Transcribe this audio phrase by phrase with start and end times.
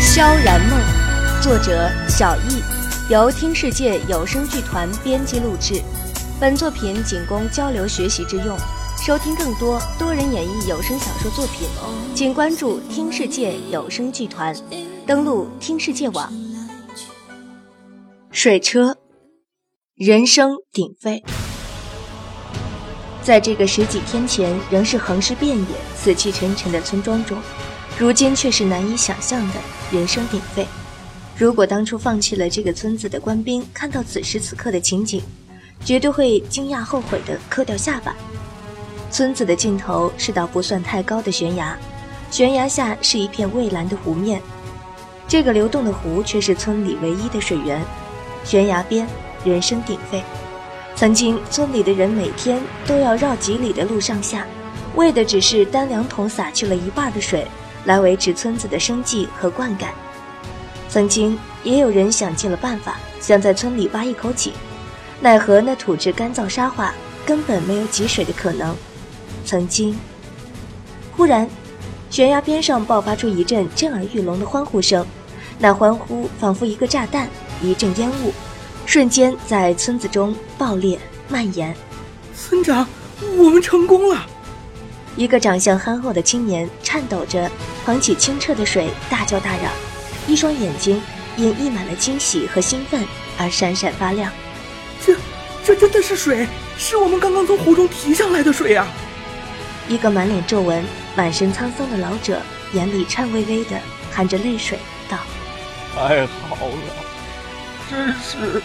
[0.00, 0.80] 萧然梦，
[1.40, 2.60] 作者小易，
[3.08, 5.80] 由听世界有声剧团编辑录制。
[6.40, 8.58] 本作品仅供交流学习之用。
[9.00, 11.68] 收听更多多人演绎有声小说作品，
[12.16, 14.52] 请关注听世界有声剧团，
[15.08, 16.30] 登录听世界网。
[18.30, 18.98] 水车，
[19.94, 21.24] 人声鼎沸。
[23.22, 27.38] 在这个十几天前仍是横尸遍野、死气沉沉的村庄中，
[27.98, 29.54] 如今却是难以想象的
[29.90, 30.66] 人声鼎沸。
[31.38, 35.22] 如果当初放弃了这个村子的官兵看到此时此刻的情景，
[35.82, 38.14] 绝对会惊讶后悔的磕掉下巴。
[39.10, 41.78] 村子的尽头是道不算太高的悬崖，
[42.30, 44.42] 悬崖下是一片蔚蓝的湖面，
[45.28, 47.80] 这个流动的湖却是村里唯一的水源。
[48.44, 49.06] 悬崖边
[49.44, 50.22] 人声鼎沸，
[50.96, 54.46] 曾经村里的人每天都要绕几里的路上下，
[54.94, 57.46] 为的只是担两桶洒去了一半的水，
[57.84, 59.88] 来维持村子的生计和灌溉。
[60.88, 64.54] 曾经也有人想尽了办法，想在村里挖一口井，
[65.20, 66.94] 奈何那土质干燥沙化，
[67.26, 68.74] 根本没有集水的可能。
[69.44, 69.98] 曾经，
[71.14, 71.46] 忽然，
[72.10, 75.06] 悬崖边上爆发出一阵震耳欲聋的欢呼声，
[75.58, 77.28] 那欢呼仿佛一个炸弹，
[77.62, 78.32] 一阵烟雾，
[78.86, 81.74] 瞬间在村子中爆裂蔓延。
[82.34, 82.86] 村长，
[83.36, 84.26] 我们成功了！
[85.16, 87.50] 一个长相憨厚的青年颤抖着
[87.84, 89.70] 捧起清澈的水，大叫大嚷，
[90.26, 91.02] 一双眼睛
[91.36, 93.04] 因溢满了惊喜和兴奋
[93.36, 94.32] 而闪闪发亮。
[95.04, 95.14] 这，
[95.64, 96.46] 这真的是水，
[96.78, 98.88] 是我们刚刚从湖中提上来的水啊！
[99.88, 100.84] 一个满脸皱纹、
[101.18, 102.40] 满身沧桑的老者，
[102.74, 103.76] 眼里颤巍巍的
[104.12, 105.18] 含着泪水道
[105.92, 106.94] ：“太好了，
[107.90, 108.62] 真是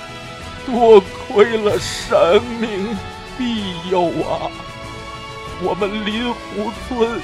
[0.63, 2.95] 多亏了神明
[3.35, 4.51] 庇佑啊！
[5.63, 7.19] 我们林湖村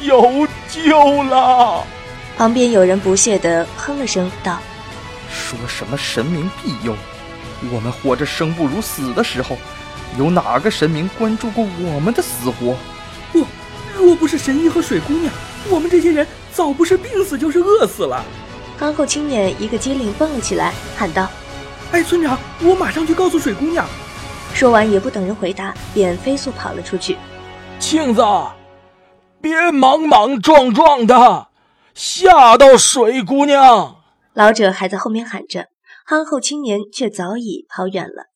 [0.00, 1.84] 有救了。”
[2.38, 4.58] 旁边有人不屑的哼了声道
[5.30, 6.96] ：“说什么神明庇佑？
[7.70, 9.58] 我们活着生不如死的时候。”
[10.16, 12.74] 有哪个神明关注过我们的死活？
[13.96, 15.32] 不，若不是神医和水姑娘，
[15.70, 18.24] 我们这些人早不是病死就是饿死了。
[18.78, 21.28] 憨厚青年一个机灵蹦了起来，喊道
[21.92, 23.86] ：“哎，村长，我马上去告诉水姑娘。”
[24.54, 27.16] 说完也不等人回答，便飞速跑了出去。
[27.78, 28.22] 庆子，
[29.40, 31.48] 别莽莽撞撞的，
[31.94, 33.96] 吓到水姑娘！
[34.34, 35.66] 老者还在后面喊着，
[36.04, 38.26] 憨厚青年却早已跑远了。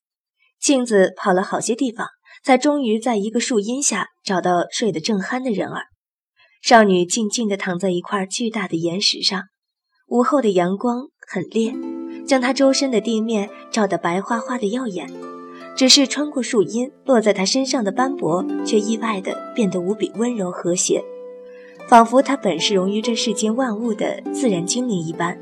[0.59, 2.09] 庆子跑了好些地方，
[2.43, 5.85] 才终于在一个树荫下找到睡得正酣的人儿。
[6.63, 9.45] 少女静静地躺在一块巨大的岩石上，
[10.09, 11.75] 午后的阳光很烈，
[12.27, 15.11] 将她周身的地面照得白花花的耀眼。
[15.77, 21.03] 只是穿过树荫落在她身上的斑驳，却意外地变得无比温柔和谐，
[21.89, 25.39] 仿佛她本是融于这世间万物的自然精灵一般。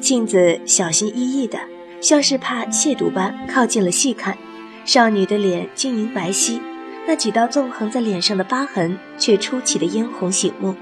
[0.00, 1.58] 镜子小心翼翼的。
[1.98, 4.36] 像是怕亵渎般靠近了细看，
[4.86, 6.60] 少女的脸晶莹白皙，
[7.08, 10.76] 那几道纵横在脸上的疤痕却出奇的嫣红醒目。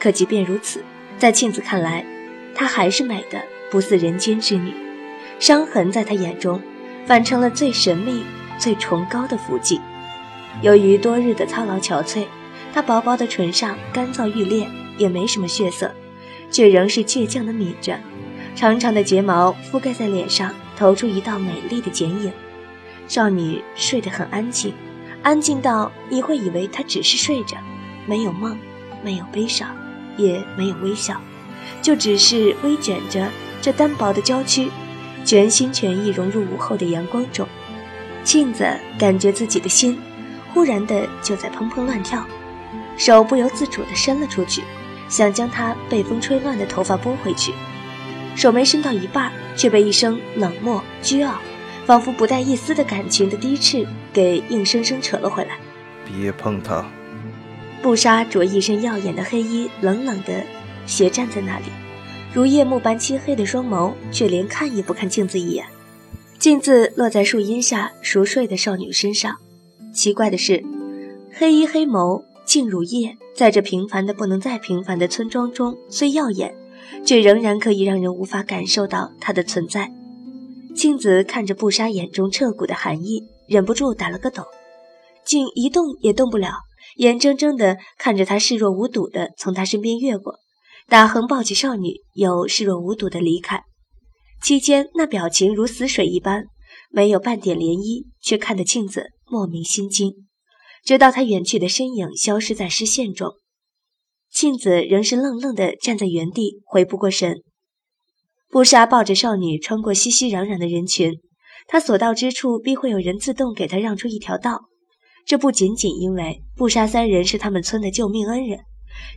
[0.00, 0.82] 可即便如此，
[1.18, 2.02] 在庆子看来，
[2.54, 3.38] 她还是美的
[3.70, 4.72] 不似人间之女。
[5.38, 6.58] 伤痕在她眼中，
[7.04, 8.24] 反成了最神秘、
[8.58, 9.78] 最崇高的福气。
[10.62, 12.24] 由于多日的操劳憔悴，
[12.72, 15.94] 她薄薄的唇上干燥欲裂，也没什么血色，
[16.50, 18.00] 却仍是倔强的抿着。
[18.56, 22.32] 长长的睫毛覆盖在脸上，投出一道美丽的剪影。
[23.08, 24.74] 少女睡得很安静，
[25.22, 27.56] 安静到你会以为她只是睡着，
[28.06, 28.56] 没有梦，
[29.02, 29.74] 没有悲伤，
[30.18, 31.20] 也没有微笑，
[31.80, 33.28] 就只是微卷着
[33.62, 34.70] 这单薄的娇躯，
[35.24, 37.48] 全心全意融入午后的阳光中。
[38.24, 38.68] 庆子
[38.98, 39.98] 感觉自己的心
[40.52, 42.22] 忽然的就在砰砰乱跳，
[42.98, 44.62] 手不由自主地伸了出去，
[45.08, 47.54] 想将她被风吹乱的头发拨回去。
[48.36, 51.38] 手没伸到一半，却被一声冷漠、倨傲，
[51.88, 55.58] 仿佛不带一丝的感情的低斥给硬生生扯了回来。
[56.04, 56.84] 别碰他！
[57.80, 60.44] 布莎着一身耀眼的黑衣，冷冷的
[60.84, 61.64] 斜站在那里，
[62.34, 65.64] 如夜幕般漆黑的双眸却连看也不看镜子一眼。
[66.38, 69.36] 镜子落在树荫下熟睡的少女身上。
[69.90, 70.62] 奇怪的是，
[71.32, 76.54] 黑衣黑眸，静如夜，在这平凡的不能再平凡的村庄中，虽耀眼。
[77.04, 79.90] 却仍然可以让人无法感受到它的存在。
[80.78, 84.44] 庆子看着布莎眼中彻骨的寒意，忍不住打了个抖，
[85.24, 86.52] 竟一动也动不了，
[86.98, 90.36] 眼睁睁地看着他视若无睹地从他身边越过，
[90.86, 93.64] 大亨抱起少女，又视若无睹的离开。
[94.40, 96.44] 期间那表情如死水一般，
[96.90, 100.12] 没有半点涟漪，却看得庆子莫名心惊。
[100.84, 103.32] 直到他远去的身影消失在视线中，
[104.30, 107.42] 庆子仍是愣愣地站在原地，回不过神。
[108.50, 111.12] 布莎抱着少女穿过熙熙攘攘的人群，
[111.66, 114.62] 他所到之处必会有人自动给他让出一条道。
[115.26, 118.60] 这不仅仅因为布莎三人是他们村的救命恩人，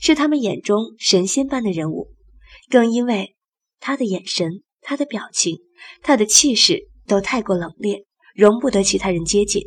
[0.01, 2.10] 是他们眼中神仙般的人物，
[2.69, 3.38] 更因为
[3.80, 5.60] 他的眼神、他的表情、
[6.01, 8.04] 他的气势都太过冷冽，
[8.36, 9.63] 容不得其他人接近。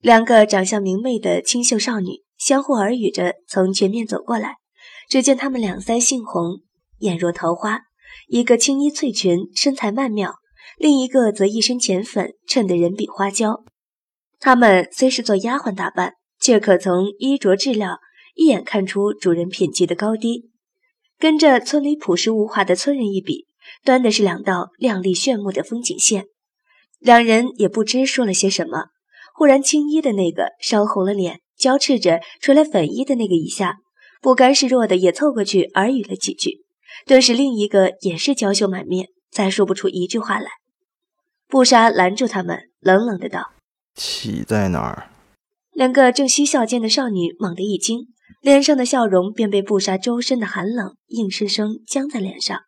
[0.00, 4.56] 两个长相明媚的清秀少女相互耳语着从前面走过来，
[5.08, 6.60] 只见她们两腮杏红，
[6.98, 7.80] 眼若桃花。
[8.28, 10.32] 一个青衣翠裙，身材曼妙；
[10.78, 13.64] 另一个则一身浅粉，衬得人比花娇。
[14.38, 17.98] 她们虽是做丫鬟打扮，却可从衣着质料
[18.34, 20.50] 一眼看出主人品级的高低。
[21.18, 23.46] 跟着村里朴实无华的村人一比，
[23.84, 26.26] 端的是两道亮丽炫目的风景线。
[26.98, 28.86] 两人也不知说了些什么，
[29.34, 33.76] 忽然青衣的那个烧红了脸，娇斥着垂来粉衣的那个一下，
[34.22, 36.64] 不甘示弱的也凑过去耳语了几句。
[37.06, 40.48] 顿时，另一个也是娇羞满面，再说不出一句话来。
[41.48, 43.52] 布莎拦住他们，冷冷的道
[43.94, 45.10] ：“气在哪儿？”
[45.72, 48.08] 两个正嬉笑间的少女猛地一惊，
[48.40, 52.60] 脸上的笑容便被布莎周身的寒冷硬生生僵在脸上。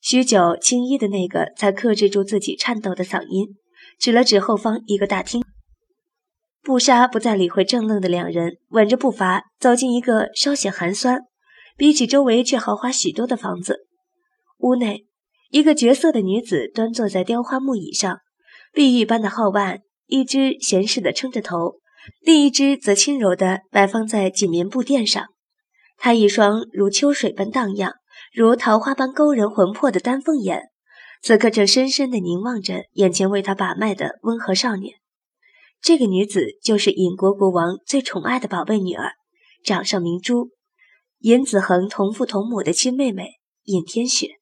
[0.00, 3.48] 许久，青衣的那个才克制住自己颤抖的嗓音，
[3.98, 5.42] 指了指后方一个大厅。
[6.62, 11.22] 布莎不再理会怔愣的两人，稳着步伐走进一个稍显寒酸。
[11.80, 13.86] 比起周围却豪华许多的房子，
[14.58, 15.06] 屋内
[15.48, 18.18] 一个绝色的女子端坐在雕花木椅上，
[18.74, 21.78] 碧玉般的皓腕，一只闲适的撑着头，
[22.20, 25.28] 另一只则轻柔地摆放在锦棉布垫上。
[25.96, 27.94] 她一双如秋水般荡漾、
[28.34, 30.64] 如桃花般勾人魂魄的丹凤眼，
[31.22, 34.96] 此刻正深深地凝望着眼前为她把脉的温和少年。
[35.80, 39.12] 这个女子就是尹国国王最宠爱的宝贝女儿，
[39.64, 40.50] 掌上明珠。
[41.20, 44.38] 尹子恒同父同母的亲妹妹尹天雪，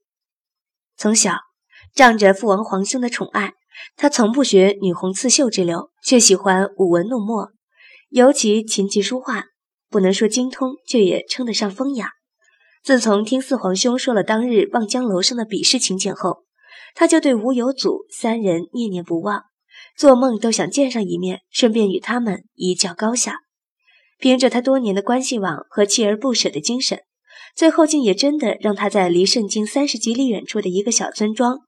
[0.96, 1.38] 从小
[1.92, 3.54] 仗着父王皇兄的宠爱，
[3.96, 7.50] 她从不学女红刺绣之流，却喜欢舞文弄墨，
[8.10, 9.46] 尤其琴棋书画，
[9.90, 12.10] 不能说精通，却也称得上风雅。
[12.84, 16.44] 自从听四皇兄说了当日望江楼上的比试情景后，
[16.94, 19.42] 他就对吴有祖三人念念不忘，
[19.96, 23.40] 做梦都想见上一面，顺便与他们一较高下。
[24.18, 27.00] 凭着他多年的关系网和锲而不舍的精神，
[27.54, 31.60] 最后竟也真的让他在离圣经三十几里远处的一个小村庄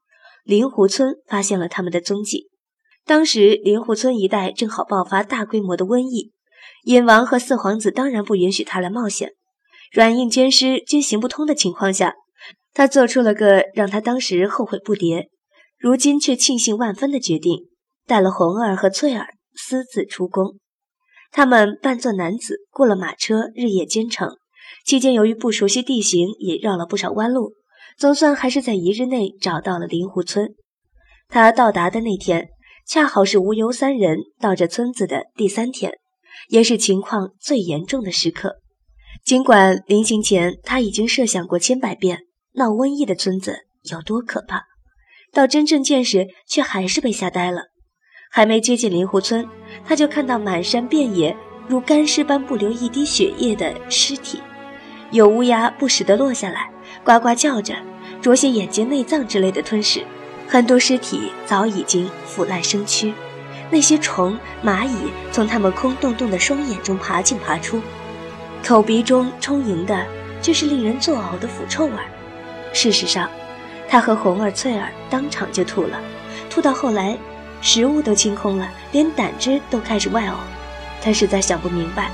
[0.43, 2.49] 灵湖村发现了他们的踪迹。
[3.05, 6.31] 当时灵湖村一带正好爆发大规模的瘟疫，
[6.83, 9.31] 隐王和四皇子当然不允许他来冒险。
[9.91, 12.13] 软硬兼施均行不通的情况下，
[12.73, 15.27] 他做出了个让他当时后悔不迭，
[15.77, 17.69] 如今却庆幸万分的决定，
[18.05, 20.60] 带了红儿和翠儿私自出宫。
[21.31, 24.37] 他们扮作男子，过了马车，日夜兼程。
[24.85, 27.53] 期间由于不熟悉地形，也绕了不少弯路，
[27.97, 30.49] 总算还是在一日内找到了灵湖村。
[31.29, 32.49] 他到达的那天，
[32.85, 35.93] 恰好是无忧三人到这村子的第三天，
[36.49, 38.57] 也是情况最严重的时刻。
[39.23, 42.23] 尽管临行前他已经设想过千百遍
[42.53, 44.63] 闹瘟疫的村子有多可怕，
[45.31, 47.70] 到真正见时，却还是被吓呆了。
[48.33, 49.45] 还没接近灵湖村，
[49.85, 51.35] 他就看到满山遍野
[51.67, 54.41] 如干尸般不流一滴血液的尸体，
[55.11, 56.71] 有乌鸦不时地落下来，
[57.03, 57.75] 呱呱叫着，
[58.21, 60.01] 啄些眼睛、内脏之类的吞噬。
[60.47, 63.11] 很多尸体早已经腐烂生蛆，
[63.69, 67.81] 那些虫、蚂蚁从他们空洞洞的双眼中爬进爬出，
[68.65, 70.07] 口鼻中充盈的
[70.41, 71.93] 却是令人作呕的腐臭味。
[72.71, 73.29] 事实上，
[73.89, 75.99] 他和红儿、翠儿当场就吐了，
[76.49, 77.17] 吐到后来。
[77.61, 80.33] 食物都清空了，连胆汁都开始外呕。
[80.99, 82.09] 他实在想不明白，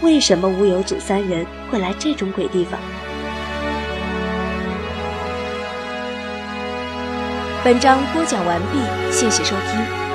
[0.00, 2.80] 为什么吴有祖三人会来这种鬼地方。
[7.62, 8.78] 本章播讲完毕，
[9.10, 10.05] 谢谢收听。